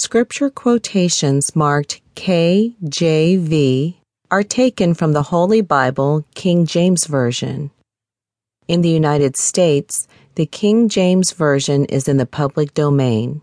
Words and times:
Scripture 0.00 0.48
quotations 0.48 1.56
marked 1.56 2.00
KJV 2.14 3.96
are 4.30 4.44
taken 4.44 4.94
from 4.94 5.12
the 5.12 5.24
Holy 5.24 5.60
Bible 5.60 6.24
King 6.36 6.66
James 6.66 7.06
Version. 7.06 7.72
In 8.68 8.82
the 8.82 8.90
United 8.90 9.36
States, 9.36 10.06
the 10.36 10.46
King 10.46 10.88
James 10.88 11.32
Version 11.32 11.84
is 11.86 12.06
in 12.06 12.16
the 12.16 12.26
public 12.26 12.74
domain. 12.74 13.42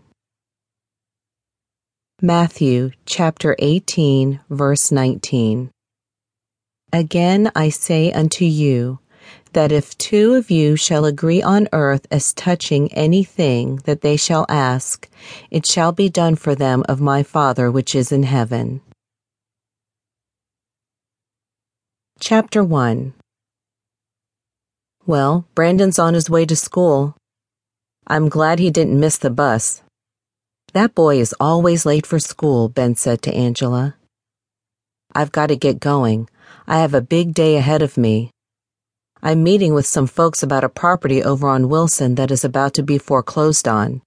Matthew 2.22 2.92
chapter 3.04 3.54
18, 3.58 4.40
verse 4.48 4.90
19. 4.90 5.70
Again 6.90 7.52
I 7.54 7.68
say 7.68 8.10
unto 8.12 8.46
you, 8.46 8.98
that 9.52 9.72
if 9.72 9.96
two 9.98 10.34
of 10.34 10.50
you 10.50 10.76
shall 10.76 11.04
agree 11.04 11.42
on 11.42 11.68
earth 11.72 12.06
as 12.10 12.32
touching 12.32 12.92
anything 12.92 13.76
that 13.84 14.02
they 14.02 14.16
shall 14.16 14.46
ask, 14.48 15.08
it 15.50 15.66
shall 15.66 15.92
be 15.92 16.08
done 16.08 16.36
for 16.36 16.54
them 16.54 16.84
of 16.88 17.00
my 17.00 17.22
Father 17.22 17.70
which 17.70 17.94
is 17.94 18.12
in 18.12 18.24
heaven. 18.24 18.80
Chapter 22.20 22.64
1 22.64 23.14
Well, 25.06 25.46
Brandon's 25.54 25.98
on 25.98 26.14
his 26.14 26.30
way 26.30 26.46
to 26.46 26.56
school. 26.56 27.16
I'm 28.06 28.28
glad 28.28 28.58
he 28.58 28.70
didn't 28.70 29.00
miss 29.00 29.18
the 29.18 29.30
bus. 29.30 29.82
That 30.72 30.94
boy 30.94 31.18
is 31.18 31.34
always 31.40 31.86
late 31.86 32.06
for 32.06 32.18
school, 32.18 32.68
Ben 32.68 32.96
said 32.96 33.22
to 33.22 33.34
Angela. 33.34 33.96
I've 35.14 35.32
got 35.32 35.46
to 35.46 35.56
get 35.56 35.80
going. 35.80 36.28
I 36.66 36.80
have 36.80 36.92
a 36.92 37.00
big 37.00 37.32
day 37.32 37.56
ahead 37.56 37.80
of 37.80 37.96
me. 37.96 38.30
I'm 39.22 39.42
meeting 39.42 39.72
with 39.72 39.86
some 39.86 40.06
folks 40.06 40.42
about 40.42 40.62
a 40.62 40.68
property 40.68 41.22
over 41.22 41.48
on 41.48 41.70
Wilson 41.70 42.16
that 42.16 42.30
is 42.30 42.44
about 42.44 42.74
to 42.74 42.82
be 42.82 42.98
foreclosed 42.98 43.66
on. 43.66 44.02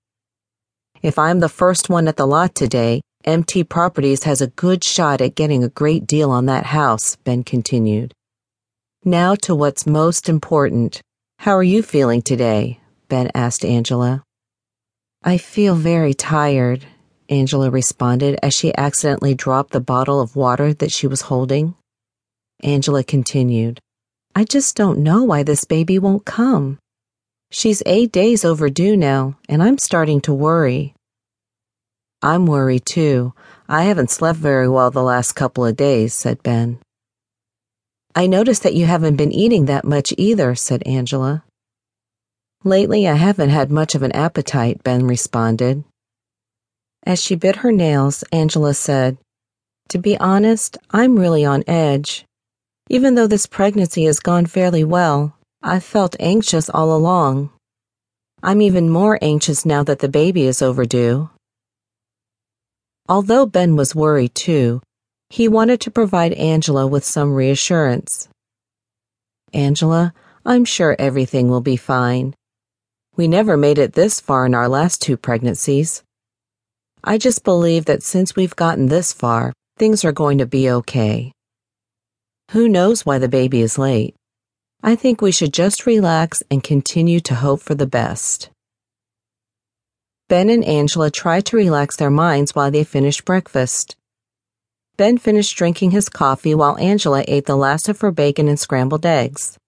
If 1.02 1.18
I'm 1.18 1.40
the 1.40 1.50
first 1.50 1.90
one 1.90 2.08
at 2.08 2.16
the 2.16 2.28
lot 2.28 2.54
today, 2.54 3.02
MT 3.26 3.64
Properties 3.64 4.24
has 4.24 4.40
a 4.40 4.48
good 4.48 4.84
shot 4.84 5.20
at 5.20 5.36
getting 5.36 5.64
a 5.64 5.70
great 5.70 6.06
deal 6.06 6.30
on 6.30 6.46
that 6.46 6.68
house, 6.68 7.16
Ben 7.24 7.44
continued. 7.44 8.14
Now 9.04 9.34
to 9.36 9.56
what's 9.56 9.88
most 9.88 10.30
important. 10.30 11.02
How 11.40 11.54
are 11.54 11.64
you 11.64 11.82
feeling 11.82 12.22
today? 12.22 12.80
Ben 13.08 13.32
asked 13.34 13.66
Angela. 13.66 14.24
I 15.24 15.38
feel 15.38 15.76
very 15.76 16.14
tired, 16.14 16.86
Angela 17.30 17.72
responded 17.72 18.40
as 18.44 18.54
she 18.54 18.76
accidentally 18.78 19.34
dropped 19.34 19.72
the 19.72 19.82
bottle 19.82 20.22
of 20.22 20.36
water 20.36 20.74
that 20.76 20.92
she 20.92 21.08
was 21.08 21.22
holding. 21.22 21.76
Angela 22.62 23.04
continued. 23.04 23.80
I 24.40 24.46
just 24.46 24.78
don't 24.78 25.00
know 25.00 25.26
why 25.26 25.44
this 25.44 25.66
baby 25.66 26.00
won't 26.00 26.24
come. 26.24 26.80
She's 27.52 27.84
eight 27.86 28.14
days 28.14 28.46
overdue 28.46 28.96
now, 28.96 29.38
and 29.50 29.62
I'm 29.62 29.78
starting 29.78 30.22
to 30.22 30.34
worry. 30.34 30.94
I'm 32.22 32.46
worried 32.46 32.86
too. 32.86 33.34
I 33.68 33.84
haven't 33.84 34.12
slept 34.12 34.40
very 34.40 34.70
well 34.70 34.92
the 34.92 35.04
last 35.04 35.34
couple 35.34 35.66
of 35.66 35.76
days, 35.76 36.14
said 36.14 36.42
Ben. 36.42 36.80
I 38.16 38.28
noticed 38.28 38.64
that 38.64 38.76
you 38.76 38.86
haven't 38.86 39.18
been 39.18 39.34
eating 39.34 39.66
that 39.66 39.84
much 39.84 40.14
either, 40.18 40.56
said 40.56 40.84
Angela. 40.86 41.44
Lately, 42.64 43.10
I 43.10 43.16
haven't 43.16 43.50
had 43.50 43.70
much 43.70 43.94
of 43.94 44.04
an 44.04 44.14
appetite, 44.14 44.86
Ben 44.86 45.06
responded. 45.06 45.84
As 47.06 47.22
she 47.22 47.36
bit 47.36 47.58
her 47.58 47.74
nails, 47.74 48.24
Angela 48.32 48.74
said, 48.74 49.18
To 49.90 49.98
be 49.98 50.18
honest, 50.18 50.78
I'm 50.92 51.20
really 51.20 51.44
on 51.44 51.66
edge. 51.68 52.24
Even 52.92 53.14
though 53.14 53.28
this 53.28 53.46
pregnancy 53.46 54.06
has 54.06 54.20
gone 54.20 54.48
fairly 54.48 54.84
well, 54.84 55.38
I've 55.62 55.84
felt 55.84 56.16
anxious 56.20 56.70
all 56.70 56.96
along. 56.96 57.52
I'm 58.42 58.64
even 58.64 58.90
more 58.90 59.20
anxious 59.22 59.64
now 59.64 59.84
that 59.84 60.00
the 60.00 60.10
baby 60.10 60.48
is 60.48 60.64
overdue. 60.64 61.30
Although 63.08 63.46
Ben 63.46 63.76
was 63.76 63.94
worried 63.94 64.34
too, 64.34 64.82
he 65.30 65.48
wanted 65.48 65.82
to 65.82 65.92
provide 65.92 66.34
Angela 66.34 66.88
with 66.88 67.06
some 67.06 67.34
reassurance. 67.34 68.28
Angela, 69.54 70.14
I'm 70.44 70.66
sure 70.66 70.96
everything 70.98 71.48
will 71.48 71.62
be 71.62 71.78
fine. 71.78 72.34
We 73.16 73.28
never 73.28 73.56
made 73.56 73.78
it 73.78 73.94
this 73.94 74.20
far 74.20 74.48
in 74.48 74.56
our 74.56 74.68
last 74.68 75.00
two 75.00 75.18
pregnancies. 75.18 76.04
I 77.04 77.20
just 77.20 77.44
believe 77.44 77.86
that 77.86 78.02
since 78.02 78.36
we've 78.36 78.56
gotten 78.56 78.88
this 78.88 79.14
far, 79.14 79.54
things 79.78 80.04
are 80.04 80.12
going 80.12 80.40
to 80.40 80.48
be 80.48 80.72
okay. 80.72 81.34
Who 82.50 82.68
knows 82.68 83.06
why 83.06 83.20
the 83.20 83.28
baby 83.28 83.62
is 83.62 83.78
late? 83.78 84.16
I 84.82 84.96
think 84.96 85.22
we 85.22 85.32
should 85.32 85.54
just 85.54 85.86
relax 85.86 86.42
and 86.50 86.64
continue 86.64 87.20
to 87.20 87.36
hope 87.36 87.62
for 87.62 87.76
the 87.76 87.86
best. 87.86 88.50
Ben 90.30 90.50
and 90.50 90.66
Angela 90.66 91.12
tried 91.12 91.46
to 91.46 91.58
relax 91.58 91.96
their 91.96 92.10
minds 92.10 92.56
while 92.56 92.72
they 92.72 92.84
finished 92.84 93.24
breakfast. 93.24 93.96
Ben 94.98 95.20
finished 95.20 95.56
drinking 95.58 95.92
his 95.92 96.10
coffee 96.10 96.56
while 96.56 96.76
Angela 96.80 97.24
ate 97.28 97.46
the 97.46 97.56
last 97.56 97.88
of 97.88 98.02
her 98.02 98.12
bacon 98.12 98.48
and 98.48 98.60
scrambled 98.60 99.06
eggs. 99.06 99.60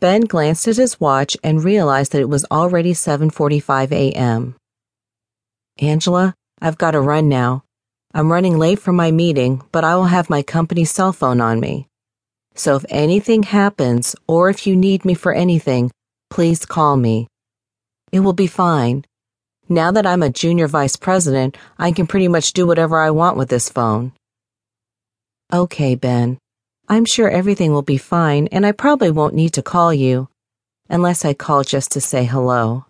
Ben 0.00 0.20
glanced 0.20 0.68
at 0.68 0.76
his 0.76 1.00
watch 1.00 1.34
and 1.42 1.64
realized 1.64 2.12
that 2.12 2.20
it 2.20 2.28
was 2.28 2.44
already 2.50 2.92
7:45 2.92 3.90
a.m. 3.90 4.54
Angela, 5.78 6.34
I've 6.60 6.76
got 6.76 6.90
to 6.90 7.00
run 7.00 7.30
now. 7.30 7.64
I'm 8.18 8.32
running 8.32 8.58
late 8.58 8.80
for 8.80 8.90
my 8.90 9.12
meeting, 9.12 9.62
but 9.70 9.84
I 9.84 9.94
will 9.94 10.06
have 10.06 10.28
my 10.28 10.42
company 10.42 10.84
cell 10.84 11.12
phone 11.12 11.40
on 11.40 11.60
me. 11.60 11.86
So 12.56 12.74
if 12.74 12.84
anything 12.88 13.44
happens 13.44 14.16
or 14.26 14.50
if 14.50 14.66
you 14.66 14.74
need 14.74 15.04
me 15.04 15.14
for 15.14 15.32
anything, 15.32 15.92
please 16.28 16.66
call 16.66 16.96
me. 16.96 17.28
It 18.10 18.18
will 18.18 18.32
be 18.32 18.48
fine. 18.48 19.04
Now 19.68 19.92
that 19.92 20.04
I'm 20.04 20.24
a 20.24 20.30
junior 20.30 20.66
vice 20.66 20.96
president, 20.96 21.56
I 21.78 21.92
can 21.92 22.08
pretty 22.08 22.26
much 22.26 22.54
do 22.54 22.66
whatever 22.66 22.98
I 22.98 23.12
want 23.12 23.36
with 23.36 23.50
this 23.50 23.68
phone. 23.68 24.10
Okay, 25.52 25.94
Ben. 25.94 26.38
I'm 26.88 27.04
sure 27.04 27.30
everything 27.30 27.70
will 27.70 27.82
be 27.82 27.98
fine 27.98 28.48
and 28.48 28.66
I 28.66 28.72
probably 28.72 29.12
won't 29.12 29.36
need 29.36 29.52
to 29.52 29.62
call 29.62 29.94
you. 29.94 30.28
Unless 30.90 31.24
I 31.24 31.34
call 31.34 31.62
just 31.62 31.92
to 31.92 32.00
say 32.00 32.24
hello. 32.24 32.84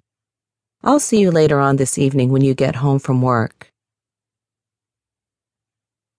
I'll 0.82 0.98
see 0.98 1.20
you 1.20 1.30
later 1.30 1.60
on 1.60 1.76
this 1.76 1.98
evening 1.98 2.30
when 2.30 2.40
you 2.40 2.54
get 2.54 2.76
home 2.76 2.98
from 2.98 3.20
work. 3.20 3.68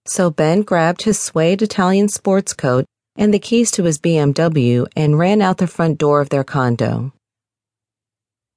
So 0.10 0.32
Ben 0.32 0.64
grabbed 0.64 1.04
his 1.04 1.20
suede 1.20 1.62
Italian 1.62 2.10
sports 2.10 2.54
coat 2.54 2.86
and 3.16 3.32
the 3.32 3.38
keys 3.38 3.70
to 3.72 3.84
his 3.84 4.00
BMW 4.00 4.88
and 4.96 5.20
ran 5.20 5.40
out 5.40 5.60
the 5.60 5.68
front 5.68 6.00
door 6.00 6.20
of 6.20 6.30
their 6.30 6.44
condo. 6.44 7.14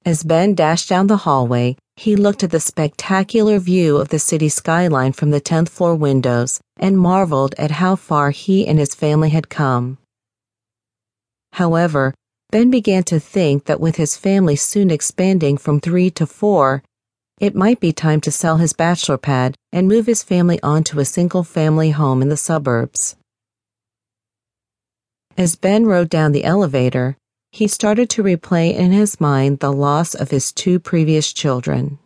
As 0.03 0.23
Ben 0.23 0.55
dashed 0.55 0.89
down 0.89 1.05
the 1.05 1.17
hallway, 1.27 1.77
he 1.95 2.15
looked 2.15 2.43
at 2.43 2.49
the 2.49 2.59
spectacular 2.59 3.59
view 3.59 3.97
of 3.97 4.09
the 4.09 4.17
city 4.17 4.49
skyline 4.49 5.13
from 5.13 5.29
the 5.29 5.39
10th 5.39 5.69
floor 5.69 5.93
windows 5.93 6.59
and 6.77 6.97
marveled 6.97 7.53
at 7.59 7.69
how 7.69 7.95
far 7.95 8.31
he 8.31 8.65
and 8.65 8.79
his 8.79 8.95
family 8.95 9.29
had 9.29 9.47
come. 9.47 9.99
However, 11.51 12.15
Ben 12.49 12.71
began 12.71 13.03
to 13.03 13.19
think 13.19 13.65
that 13.65 13.79
with 13.79 13.97
his 13.97 14.17
family 14.17 14.55
soon 14.55 14.89
expanding 14.89 15.57
from 15.57 15.79
three 15.79 16.09
to 16.09 16.25
four, 16.25 16.81
it 17.39 17.55
might 17.55 17.79
be 17.79 17.91
time 17.91 18.21
to 18.21 18.31
sell 18.31 18.57
his 18.57 18.73
bachelor 18.73 19.17
pad 19.17 19.55
and 19.71 19.87
move 19.87 20.05
his 20.05 20.23
family 20.23 20.61
onto 20.61 20.99
a 20.99 21.05
single 21.05 21.43
family 21.43 21.91
home 21.91 22.21
in 22.21 22.29
the 22.29 22.37
suburbs. 22.37 23.15
As 25.37 25.55
Ben 25.55 25.85
rode 25.85 26.09
down 26.09 26.31
the 26.31 26.43
elevator, 26.43 27.17
he 27.51 27.67
started 27.67 28.09
to 28.11 28.23
replay 28.23 28.73
in 28.73 28.91
his 28.91 29.19
mind 29.19 29.59
the 29.59 29.71
loss 29.71 30.13
of 30.15 30.31
his 30.31 30.51
two 30.51 30.79
previous 30.79 31.33
children. 31.33 31.99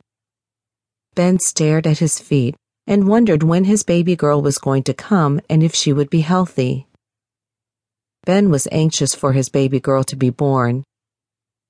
Ben 1.16 1.40
stared 1.40 1.88
at 1.88 2.00
his 2.00 2.20
feet 2.20 2.56
and 2.86 3.08
wondered 3.08 3.44
when 3.44 3.66
his 3.66 3.84
baby 3.84 4.16
girl 4.16 4.42
was 4.42 4.58
going 4.58 4.84
to 4.84 4.94
come 4.94 5.42
and 5.50 5.62
if 5.62 5.76
she 5.76 5.92
would 5.92 6.10
be 6.10 6.22
healthy. 6.22 6.88
Ben 8.26 8.50
was 8.50 8.68
anxious 8.72 9.14
for 9.14 9.34
his 9.34 9.50
baby 9.50 9.80
girl 9.80 10.04
to 10.04 10.16
be 10.16 10.30
born. 10.30 10.84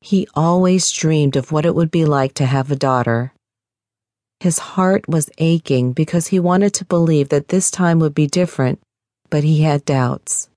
He 0.02 0.28
always 0.36 0.92
dreamed 0.92 1.36
of 1.36 1.52
what 1.52 1.66
it 1.66 1.76
would 1.76 1.92
be 1.92 2.06
like 2.06 2.34
to 2.36 2.46
have 2.46 2.72
a 2.72 2.76
daughter. 2.76 3.34
His 4.40 4.60
heart 4.60 5.08
was 5.08 5.32
aching 5.40 5.94
because 5.94 6.28
he 6.28 6.40
wanted 6.40 6.74
to 6.76 6.86
believe 6.86 7.30
that 7.30 7.48
this 7.48 7.72
time 7.72 8.00
would 8.00 8.14
be 8.14 8.28
different, 8.28 8.80
but 9.30 9.44
he 9.44 9.62
had 9.62 9.84
doubts. 9.84 10.50